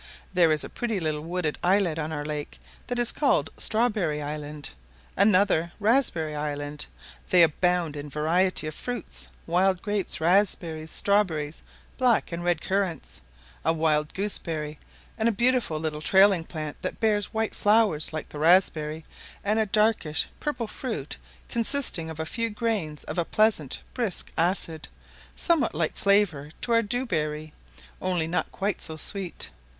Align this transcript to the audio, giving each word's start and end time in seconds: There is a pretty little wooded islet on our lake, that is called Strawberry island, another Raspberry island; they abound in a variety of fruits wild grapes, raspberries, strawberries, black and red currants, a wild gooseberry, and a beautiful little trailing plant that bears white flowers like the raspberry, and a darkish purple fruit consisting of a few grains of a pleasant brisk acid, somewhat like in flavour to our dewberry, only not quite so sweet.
There 0.33 0.51
is 0.51 0.63
a 0.63 0.67
pretty 0.67 0.99
little 0.99 1.21
wooded 1.21 1.59
islet 1.63 1.99
on 1.99 2.11
our 2.11 2.25
lake, 2.25 2.57
that 2.87 2.97
is 2.97 3.11
called 3.11 3.51
Strawberry 3.57 4.19
island, 4.19 4.71
another 5.15 5.73
Raspberry 5.79 6.33
island; 6.33 6.87
they 7.29 7.43
abound 7.43 7.95
in 7.95 8.07
a 8.07 8.09
variety 8.09 8.65
of 8.65 8.73
fruits 8.73 9.27
wild 9.45 9.83
grapes, 9.83 10.19
raspberries, 10.19 10.89
strawberries, 10.89 11.61
black 11.99 12.31
and 12.31 12.43
red 12.43 12.61
currants, 12.63 13.21
a 13.63 13.73
wild 13.73 14.15
gooseberry, 14.15 14.79
and 15.19 15.29
a 15.29 15.31
beautiful 15.31 15.79
little 15.79 16.01
trailing 16.01 16.45
plant 16.45 16.81
that 16.81 16.99
bears 16.99 17.31
white 17.31 17.53
flowers 17.53 18.11
like 18.11 18.29
the 18.29 18.39
raspberry, 18.39 19.05
and 19.43 19.59
a 19.59 19.67
darkish 19.67 20.27
purple 20.39 20.65
fruit 20.65 21.17
consisting 21.47 22.09
of 22.09 22.19
a 22.19 22.25
few 22.25 22.49
grains 22.49 23.03
of 23.03 23.19
a 23.19 23.23
pleasant 23.23 23.79
brisk 23.93 24.31
acid, 24.35 24.87
somewhat 25.35 25.75
like 25.75 25.91
in 25.91 25.97
flavour 25.97 26.49
to 26.59 26.71
our 26.71 26.81
dewberry, 26.81 27.53
only 28.01 28.25
not 28.25 28.51
quite 28.51 28.81
so 28.81 28.97
sweet. 28.97 29.51